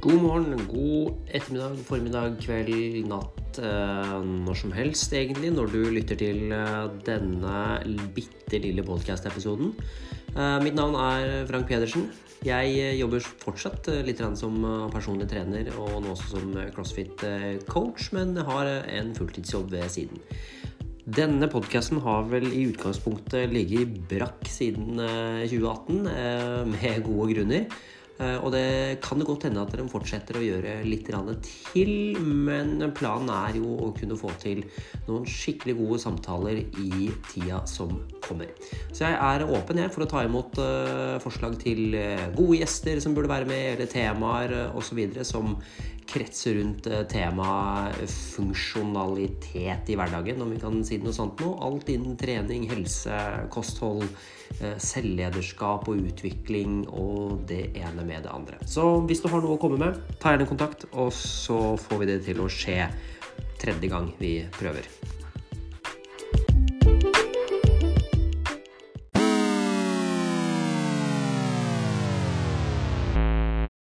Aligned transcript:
God 0.00 0.22
morgen, 0.22 0.54
god 0.64 1.28
ettermiddag, 1.28 1.74
formiddag, 1.84 2.38
kveld, 2.40 3.02
natt, 3.10 3.58
eh, 3.60 4.14
når 4.24 4.56
som 4.56 4.72
helst 4.72 5.12
egentlig, 5.12 5.50
når 5.52 5.68
du 5.74 5.82
lytter 5.92 6.16
til 6.16 6.54
eh, 6.56 6.86
denne 7.04 7.56
bitte 8.16 8.62
lille 8.64 8.80
podcast-episoden. 8.86 9.74
Eh, 10.32 10.56
mitt 10.64 10.78
navn 10.78 10.96
er 10.96 11.44
Frank 11.50 11.68
Pedersen. 11.68 12.08
Jeg 12.40 12.96
jobber 12.96 13.20
fortsatt 13.44 13.90
litt 14.06 14.24
som 14.40 14.56
personlig 14.88 15.28
trener 15.28 15.68
og 15.76 15.98
nå 16.00 16.14
også 16.14 16.32
som 16.38 16.56
crossfit-coach, 16.72 18.14
men 18.16 18.32
har 18.40 18.72
en 18.80 19.12
fulltidsjobb 19.18 19.68
ved 19.76 19.84
siden. 19.92 20.24
Denne 21.10 21.48
podkasten 21.50 21.98
har 22.04 22.26
vel 22.28 22.44
i 22.52 22.66
utgangspunktet 22.68 23.50
ligget 23.50 23.82
i 23.82 24.02
brakk 24.12 24.44
siden 24.48 25.00
eh, 25.00 25.46
2018, 25.48 26.04
eh, 26.12 26.60
med 26.70 27.00
gode 27.06 27.32
grunner. 27.34 27.80
Eh, 28.20 28.38
Og 28.44 28.52
det 28.52 29.00
kan 29.02 29.18
det 29.18 29.26
godt 29.28 29.48
hende 29.48 29.62
at 29.64 29.72
de 29.76 29.86
fortsetter 29.88 30.36
å 30.36 30.44
gjøre 30.44 30.80
litt 30.84 31.08
til, 31.42 31.92
men 32.20 32.92
planen 32.92 33.30
er 33.32 33.56
jo 33.56 33.76
å 33.88 33.92
kunne 33.96 34.18
få 34.18 34.32
til 34.40 34.64
noen 35.08 35.24
skikkelig 35.24 35.76
gode 35.80 36.00
samtaler 36.04 36.60
i 36.60 37.10
tida 37.32 37.64
som 37.66 37.96
kommer. 38.30 38.50
Så 38.90 39.04
jeg 39.04 39.18
er 39.18 39.46
åpen 39.46 39.82
jeg 39.82 39.92
for 39.94 40.06
å 40.06 40.10
ta 40.10 40.24
imot 40.26 40.60
eh, 40.62 41.16
forslag 41.22 41.58
til 41.60 41.96
eh, 41.98 42.28
gode 42.36 42.62
gjester 42.62 43.02
som 43.02 43.16
burde 43.16 43.32
være 43.32 43.50
med, 43.50 43.74
eller 43.74 43.90
temaer 43.90 44.56
uh, 44.70 44.78
osv. 44.78 45.02
som 45.26 45.56
kretser 46.10 46.54
rundt 46.58 46.86
eh, 46.86 47.02
temaet 47.10 48.10
funksjonalitet 48.10 49.90
i 49.92 49.96
hverdagen, 49.98 50.42
om 50.42 50.52
vi 50.52 50.60
kan 50.62 50.82
si 50.86 50.98
noe 51.02 51.14
sånt 51.14 51.40
nå. 51.42 51.52
Alt 51.66 51.90
innen 51.92 52.16
trening, 52.20 52.66
helse, 52.70 53.20
kosthold, 53.54 54.06
eh, 54.58 54.76
selvlederskap 54.80 55.88
og 55.90 56.02
utvikling 56.10 56.82
og 56.88 57.46
det 57.50 57.62
ene 57.78 58.06
med 58.06 58.26
det 58.26 58.34
andre. 58.34 58.60
Så 58.66 58.86
hvis 59.06 59.22
du 59.22 59.30
har 59.30 59.44
noe 59.44 59.58
å 59.58 59.62
komme 59.62 59.80
med, 59.80 60.02
ta 60.22 60.34
gjerne 60.34 60.50
kontakt, 60.50 60.88
og 60.92 61.14
så 61.16 61.76
får 61.80 62.02
vi 62.02 62.12
det 62.12 62.20
til 62.28 62.42
å 62.42 62.50
skje 62.50 62.82
tredje 63.60 63.92
gang 63.92 64.12
vi 64.20 64.38
prøver. 64.58 64.88